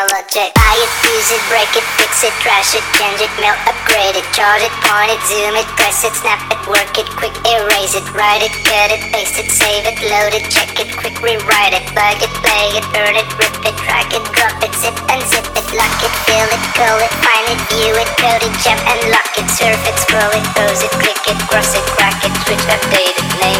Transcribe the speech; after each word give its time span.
Technologic. 0.00 0.56
Buy 0.56 0.80
it, 0.80 0.92
use 1.12 1.28
it, 1.28 1.42
break 1.52 1.68
it, 1.76 1.84
fix 2.00 2.24
it, 2.24 2.32
trash 2.40 2.72
it, 2.72 2.80
change 2.96 3.20
it, 3.20 3.28
melt, 3.36 3.60
upgrade 3.68 4.16
it, 4.16 4.24
chart 4.32 4.64
it, 4.64 4.72
point 4.88 5.12
it, 5.12 5.20
zoom 5.28 5.52
it, 5.52 5.68
press 5.76 6.08
it, 6.08 6.16
snap 6.16 6.40
it, 6.48 6.56
work 6.64 6.88
it, 6.96 7.04
quick 7.20 7.36
erase 7.44 7.92
it, 7.92 8.08
write 8.16 8.40
it, 8.40 8.48
cut 8.64 8.88
it, 8.96 9.04
paste 9.12 9.36
it, 9.36 9.52
save 9.52 9.84
it, 9.84 10.00
load 10.08 10.32
it, 10.32 10.48
check 10.48 10.72
it, 10.80 10.88
quick 10.96 11.20
rewrite 11.20 11.76
it, 11.76 11.84
plug 11.92 12.16
it, 12.16 12.32
play 12.40 12.80
it, 12.80 12.86
burn 12.96 13.12
it, 13.12 13.28
rip 13.36 13.52
it, 13.60 13.76
drag 13.84 14.08
it, 14.08 14.24
drop 14.32 14.56
it, 14.64 14.72
zip 14.80 14.96
and 15.12 15.20
zip 15.28 15.44
it, 15.52 15.68
lock 15.76 15.96
it, 16.00 16.14
fill 16.24 16.48
it, 16.48 16.64
call 16.72 16.96
it, 16.96 17.12
find 17.20 17.46
it, 17.52 17.60
view 17.68 17.92
it, 17.92 18.08
code 18.16 18.40
it, 18.40 18.54
jump 18.64 18.80
and 18.80 19.04
lock 19.12 19.28
it, 19.36 19.52
surf 19.52 19.84
it, 19.84 19.96
scroll 20.00 20.32
it, 20.32 20.46
pose 20.56 20.80
it, 20.80 20.92
click 20.96 21.20
it, 21.28 21.36
cross 21.52 21.76
it, 21.76 21.84
crack 21.92 22.16
it, 22.24 22.32
switch, 22.48 22.64
update 22.72 23.20
it, 23.20 23.28
name 23.44 23.59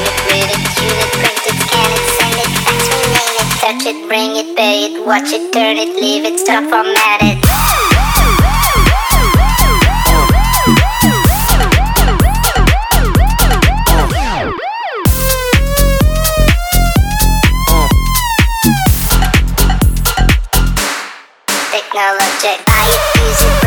rename 3.84 4.02
it, 4.02 4.08
bring 4.08 4.36
it, 4.36 4.56
pay 4.56 4.84
it, 4.84 5.06
watch 5.06 5.32
it, 5.32 5.52
turn 5.52 5.76
it, 5.76 5.96
leave 6.00 6.24
it, 6.24 6.38
stop, 6.38 6.64
format 6.64 7.20
it. 7.22 7.40
Technologic. 21.70 22.66
Buy 22.66 22.86
it, 22.86 23.20
use 23.20 23.42
it, 23.42 23.59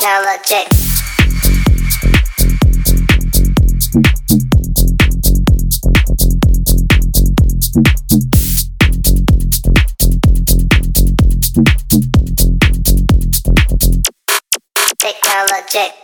Technologic. 0.00 0.66
Technologic. 14.98 15.99